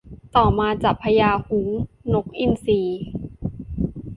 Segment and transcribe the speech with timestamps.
[0.35, 1.67] ต่อมาจับพญาฮุ้ง
[2.13, 3.01] นกอินทรีย์